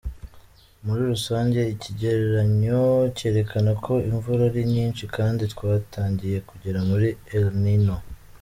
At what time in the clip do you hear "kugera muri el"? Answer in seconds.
6.49-7.47